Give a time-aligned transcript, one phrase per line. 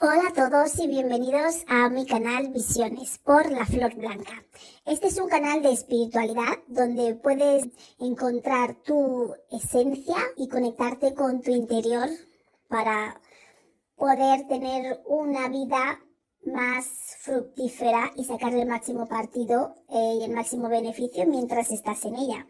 [0.00, 4.44] Hola a todos y bienvenidos a mi canal Visiones por la Flor Blanca.
[4.86, 7.66] Este es un canal de espiritualidad donde puedes
[7.98, 12.08] encontrar tu esencia y conectarte con tu interior
[12.68, 13.20] para
[13.96, 15.98] poder tener una vida
[16.46, 22.14] más fructífera y sacar el máximo partido eh, y el máximo beneficio mientras estás en
[22.14, 22.46] ella.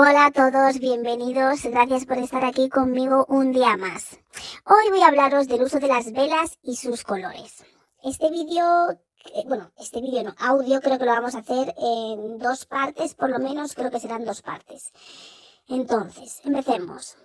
[0.00, 4.20] Hola a todos, bienvenidos, gracias por estar aquí conmigo un día más.
[4.64, 7.64] Hoy voy a hablaros del uso de las velas y sus colores.
[8.04, 12.38] Este vídeo, eh, bueno, este vídeo no, audio creo que lo vamos a hacer en
[12.38, 14.92] dos partes, por lo menos creo que serán dos partes.
[15.66, 17.16] Entonces, empecemos.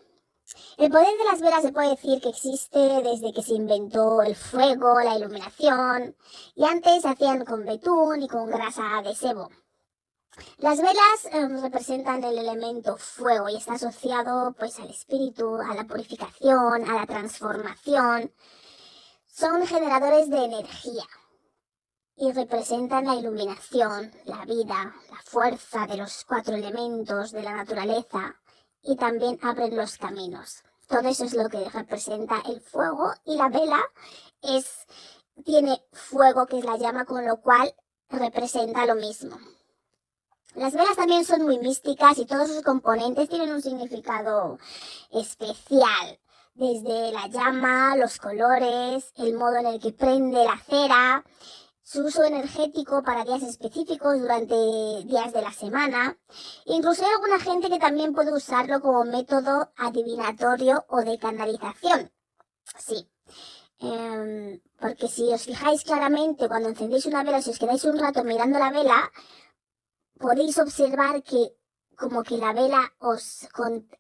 [0.80, 4.36] El poder de las velas se puede decir que existe desde que se inventó el
[4.36, 6.16] fuego, la iluminación,
[6.56, 9.52] y antes se hacían con betún y con grasa de sebo.
[10.58, 15.84] Las velas em, representan el elemento fuego y está asociado pues al espíritu, a la
[15.84, 18.34] purificación, a la transformación.
[19.26, 21.04] Son generadores de energía
[22.16, 28.36] y representan la iluminación, la vida, la fuerza de los cuatro elementos de la naturaleza
[28.82, 30.64] y también abren los caminos.
[30.88, 33.82] Todo eso es lo que representa el fuego y la vela
[34.42, 34.86] es
[35.44, 37.74] tiene fuego que es la llama con lo cual
[38.10, 39.38] representa lo mismo.
[40.56, 44.60] Las velas también son muy místicas y todos sus componentes tienen un significado
[45.12, 46.20] especial.
[46.54, 51.24] Desde la llama, los colores, el modo en el que prende la cera,
[51.82, 54.54] su uso energético para días específicos durante
[55.06, 56.18] días de la semana.
[56.66, 62.12] Incluso hay alguna gente que también puede usarlo como método adivinatorio o de canalización.
[62.78, 63.10] Sí.
[63.80, 68.24] Em, porque si os fijáis claramente cuando encendéis una vela, si os quedáis un rato
[68.24, 69.12] mirando la vela,
[70.20, 71.56] podéis observar que
[71.96, 73.48] como que la vela os,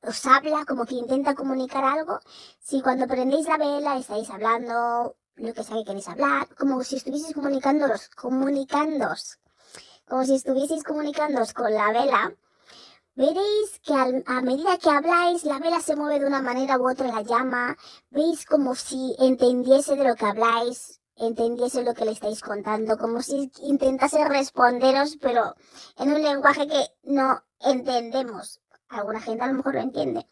[0.01, 2.19] os habla, como que intenta comunicar algo.
[2.59, 6.97] Si cuando prendéis la vela estáis hablando lo que sea que queréis hablar, como si
[6.97, 9.39] estuvieseis comunicándolos, comunicándos,
[10.07, 12.35] como si estuvieseis comunicándoos con la vela,
[13.15, 17.07] veréis que a medida que habláis, la vela se mueve de una manera u otra,
[17.07, 17.77] la llama,
[18.09, 23.21] veis como si entendiese de lo que habláis, entendiese lo que le estáis contando, como
[23.21, 25.55] si intentase responderos, pero
[25.97, 28.59] en un lenguaje que no entendemos.
[28.89, 30.27] Alguna gente a lo mejor lo entiende,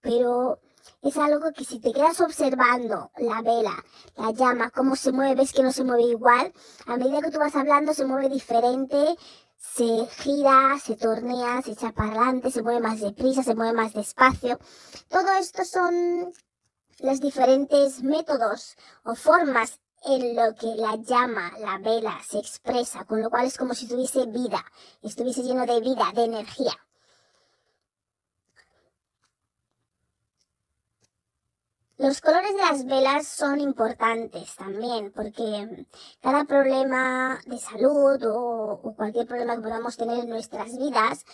[0.00, 0.60] pero
[1.02, 3.84] es algo que si te quedas observando la vela,
[4.16, 6.52] la llama, cómo se mueve, ves que no se mueve igual,
[6.86, 9.16] a medida que tú vas hablando se mueve diferente,
[9.58, 13.92] se gira, se tornea, se echa para adelante, se mueve más deprisa, se mueve más
[13.92, 14.58] despacio.
[15.08, 16.32] Todo esto son
[17.00, 23.22] los diferentes métodos o formas en lo que la llama, la vela, se expresa, con
[23.22, 24.64] lo cual es como si tuviese vida,
[25.02, 26.72] estuviese lleno de vida, de energía.
[31.98, 35.86] Los colores de las velas son importantes también porque
[36.20, 41.24] cada problema de salud o, cualquier problema que podamos tener en nuestras vidas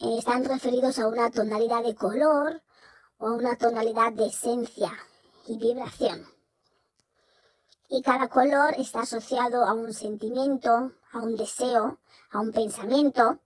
[0.00, 2.62] eh, están referidos a una tonalidad de color
[3.18, 4.92] o a una tonalidad de esencia
[5.46, 6.37] y vibración
[7.88, 11.98] y cada color está asociado a un sentimiento, a un deseo,
[12.30, 13.38] a un pensamiento.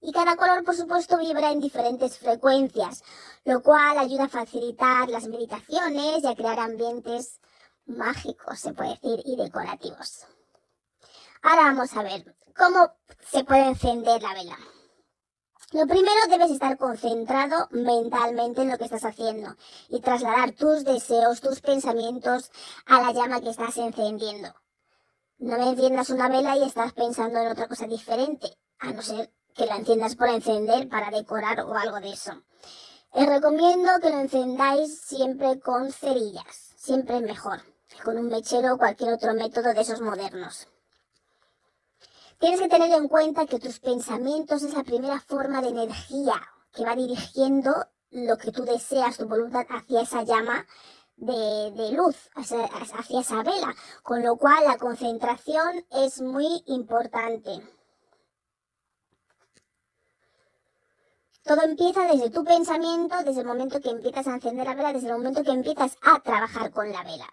[0.00, 3.02] Y cada color, por supuesto, vibra en diferentes frecuencias,
[3.44, 7.40] lo cual ayuda a facilitar las meditaciones y a crear ambientes
[7.86, 10.26] mágicos, se puede decir, y decorativos.
[11.42, 14.56] Ahora vamos a ver cómo se puede encender la vela.
[15.72, 19.56] Lo primero debes estar concentrado mentalmente en lo que estás haciendo
[19.88, 22.52] y trasladar tus deseos, tus pensamientos
[22.86, 24.54] a la llama que estás encendiendo.
[25.38, 29.32] No me enciendas una vela y estás pensando en otra cosa diferente, a no ser
[29.56, 32.44] que la enciendas por encender, para decorar o algo de eso.
[33.10, 37.60] Os recomiendo que lo encendáis siempre con cerillas, siempre mejor,
[38.04, 40.68] con un mechero o cualquier otro método de esos modernos.
[42.38, 46.34] Tienes que tener en cuenta que tus pensamientos es la primera forma de energía
[46.72, 47.72] que va dirigiendo
[48.10, 50.66] lo que tú deseas, tu voluntad hacia esa llama
[51.16, 57.62] de, luz, hacia, hacia esa vela, con lo cual la concentración es muy importante.
[61.42, 65.08] Todo empieza desde tu pensamiento, desde el momento que empiezas a encender la vela, desde
[65.08, 67.32] el momento que empiezas a trabajar con la vela.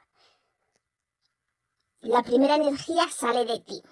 [2.02, 3.84] La primera energía sale de ti.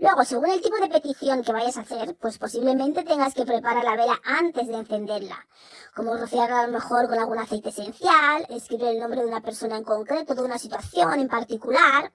[0.00, 3.84] Luego, según el tipo de petición que vayas a hacer, pues posiblemente tengas que preparar
[3.84, 5.46] la vela antes de encenderla.
[5.94, 9.76] Como rociarla a lo mejor con algún aceite esencial, escribir el nombre de una persona
[9.76, 12.10] en concreto, de una situación en particular.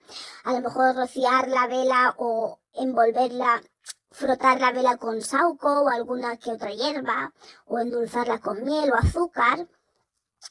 [0.45, 3.61] A lo mejor rociar la vela o envolverla
[4.09, 7.33] frotar la vela con sauco o alguna que otra hierba,
[7.67, 9.67] o endulzarla con miel o azúcar,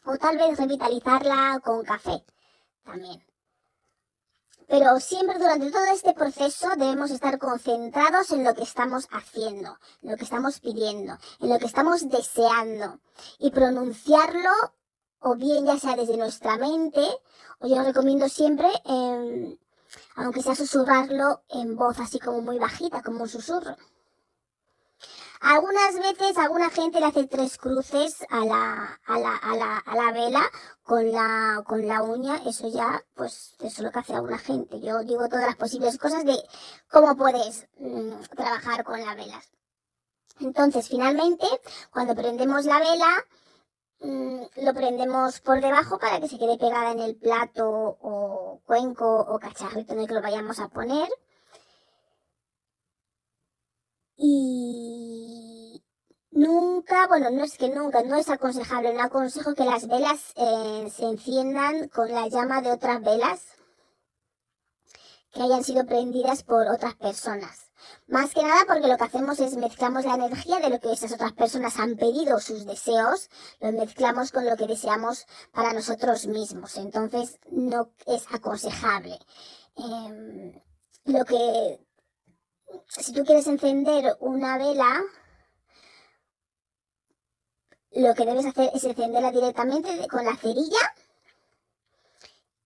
[0.05, 2.25] o tal vez revitalizarla con café
[2.85, 3.34] también.
[4.69, 10.11] Pero siempre durante todo este proceso debemos estar concentrados en lo que estamos haciendo, en
[10.11, 13.01] lo que estamos pidiendo, en lo que estamos deseando
[13.39, 14.51] y pronunciarlo
[15.21, 17.01] o bien ya sea desde nuestra mente,
[17.59, 19.57] o yo recomiendo siempre, em,
[20.17, 23.77] aunque sea susurrarlo en voz así como muy bajita, como un susurro.
[25.47, 29.95] Algunas veces alguna gente le hace tres cruces a la, a la, a la, a
[29.95, 30.51] la vela
[30.83, 32.41] con la, con la uña.
[32.47, 34.81] Eso ya, pues, eso es lo que hace alguna gente.
[34.81, 36.35] Yo digo todas las posibles cosas de
[36.91, 39.51] cómo puedes mm, trabajar con las velas.
[40.41, 41.47] Entonces, finalmente,
[41.93, 43.25] cuando prendemos la vela,
[44.01, 49.21] mm, lo prendemos por debajo para que se quede pegada en el plato o cuenco
[49.21, 51.11] o cacharrito en el que lo vayamos a poner.
[54.17, 55.04] Y
[56.85, 60.91] nunca, bueno, no es que nunca, no es aconsejable, no aconsejo que las velas eh,
[60.95, 63.41] se enciendan con la llama de otras velas
[65.33, 67.71] que hayan sido prendidas por otras personas.
[68.07, 71.13] Más que nada porque lo que hacemos es mezclamos la energía de lo que esas
[71.13, 76.77] otras personas han pedido, sus deseos, lo mezclamos con lo que deseamos para nosotros mismos.
[76.77, 79.19] Entonces no es aconsejable.
[79.77, 80.53] Em,
[81.07, 81.81] lo que
[82.89, 85.03] si tú quieres encender una vela,
[87.95, 90.95] lo que debes hacer es encenderla directamente con la cerilla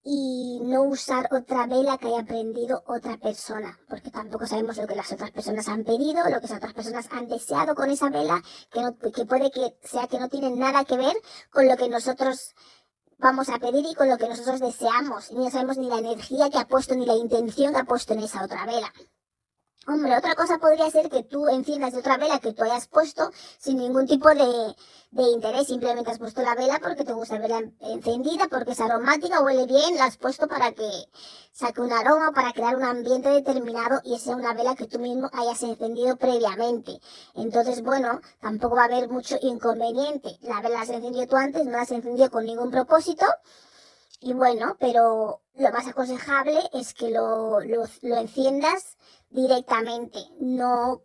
[0.03, 4.95] y no usar otra vela que haya prendido otra persona, porque tampoco sabemos lo que
[4.95, 8.43] las otras personas han pedido, lo que las otras personas han deseado con esa vela,
[8.71, 8.81] que,
[9.13, 11.15] que puede que sea que no tiene nada que ver
[11.51, 12.55] con lo que nosotros
[13.19, 15.31] vamos a pedir y con lo que nosotros deseamos.
[15.33, 18.21] Ni sabemos ni la energía que ha puesto ni la intención que ha puesto en
[18.21, 18.91] esa otra vela.
[19.90, 23.31] Hombre, otra cosa podría ser que tú enciendas de otra vela que tú hayas puesto
[23.58, 24.76] sin ningún tipo de,
[25.12, 25.69] de interés.
[25.69, 29.96] Simplemente has puesto la vela porque te gusta verla encendida, porque es aromática, huele bien,
[29.96, 30.90] la has puesto para que
[31.52, 35.31] saque un aroma, para crear un ambiente determinado y sea una vela que tú mismo
[35.32, 37.00] hayas encendido previamente.
[37.34, 40.37] Entonces, bueno, tampoco va a haber mucho inconveniente.
[40.43, 43.25] La vela la has encendido tú antes, no la has encendido con ningún propósito.
[44.20, 47.85] Y bueno, pero lo más aconsejable es que lo, lo,
[48.17, 48.97] enciendas
[49.31, 51.03] directamente, no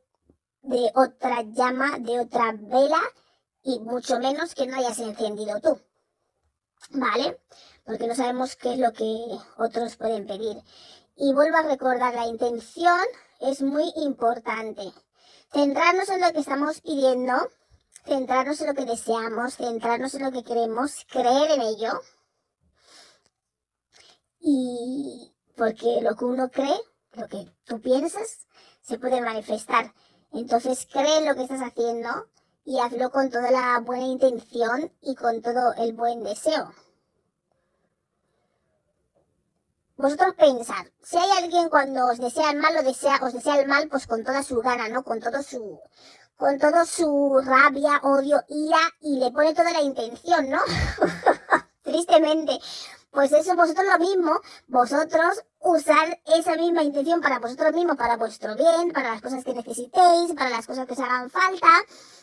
[0.62, 3.02] de otra llama, de otra vela
[3.64, 5.80] y mucho menos que no hayas encendido tú.
[6.92, 7.40] ¿Vale?
[7.86, 9.06] Porque no sabemos qué es lo que
[9.58, 10.62] otros pueden pedir.
[11.16, 13.00] Y vuelvo a recordar, la intención
[13.40, 14.92] es muy importante.
[15.52, 17.34] Centrarnos en lo que estamos pidiendo,
[18.06, 22.02] centrarnos en lo que deseamos, centrarnos en lo que queremos, creer en ello.
[24.46, 26.78] Y porque lo que uno cree
[27.14, 28.46] lo que tú piensas
[28.82, 29.94] se puede manifestar.
[30.34, 32.10] Entonces cree lo que estás haciendo
[32.66, 36.72] y hazlo con toda la buena intención y con todo el buen deseo.
[39.96, 43.88] Vosotros pensad, si hay alguien cuando os desea el mal, desea, os desea el mal,
[43.90, 45.04] pues con toda su gana, ¿no?
[45.04, 45.80] Con todo su,
[46.36, 50.60] con todo su rabia, odio, ira, y le pone toda la intención, ¿no?
[51.84, 52.60] Tristemente.
[53.14, 58.56] Pues eso, vosotros lo mismo, vosotros usar esa misma intención para vosotros mismos, para vuestro
[58.56, 61.68] bien, para las cosas que necesitéis, para las cosas que os hagan falta,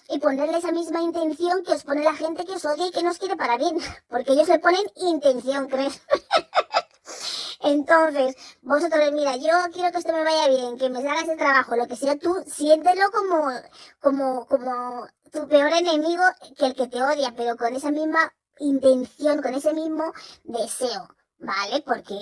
[0.09, 3.05] y ponerle esa misma intención que os pone la gente que os odia y que
[3.05, 3.79] no os quiere para bien,
[4.09, 6.03] porque ellos le ponen intención, ¿crees?
[7.61, 11.77] Entonces, vosotros, mira, yo quiero que esto me vaya bien, que me salga ese trabajo,
[11.77, 13.49] lo que sea, tú siéntelo como,
[14.01, 16.25] como, como tu peor enemigo
[16.59, 20.13] que el que te odia, pero con esa misma intención, con ese mismo
[20.45, 21.83] deseo, ¿vale?
[21.83, 22.19] Porque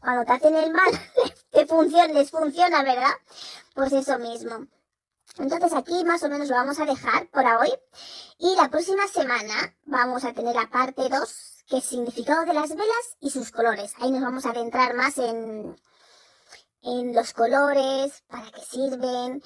[0.00, 0.90] cuando te hacen el mal,
[1.50, 3.14] te funciona, les funciona, ¿verdad?
[3.74, 4.66] Pues eso mismo.
[5.38, 7.70] Entonces aquí más o menos lo vamos a dejar por hoy.
[8.38, 12.70] Y la próxima semana vamos a tener la parte 2, que es significado de las
[12.70, 13.92] velas y sus colores.
[14.00, 15.76] Ahí nos vamos a adentrar más en,
[16.82, 19.42] en los colores, para qué sirven.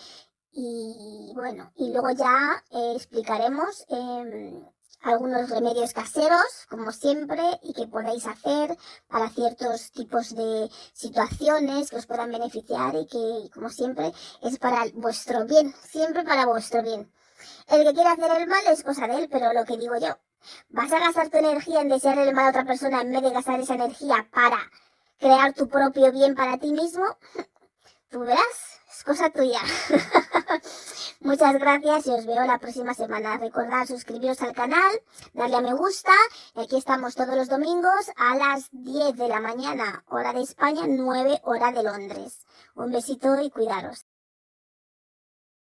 [0.53, 4.63] Y bueno, y luego ya eh, explicaremos eh,
[5.03, 8.77] algunos remedios caseros, como siempre, y que podéis hacer
[9.09, 14.85] para ciertos tipos de situaciones que os puedan beneficiar y que, como siempre, es para
[14.95, 17.11] vuestro bien, siempre para vuestro bien.
[17.69, 20.19] El que quiere hacer el mal es cosa de él, pero lo que digo yo,
[20.69, 23.31] ¿vas a gastar tu energía en desear el mal a otra persona en vez de
[23.31, 24.59] gastar esa energía para
[25.19, 27.05] crear tu propio bien para ti mismo?
[28.11, 29.61] Tú verás, es cosa tuya.
[31.21, 33.37] Muchas gracias y os veo la próxima semana.
[33.37, 35.01] Recordad suscribiros al canal,
[35.33, 36.13] darle a me gusta.
[36.57, 41.41] Aquí estamos todos los domingos a las 10 de la mañana, hora de España, 9
[41.45, 42.45] hora de Londres.
[42.75, 44.05] Un besito y cuidaros.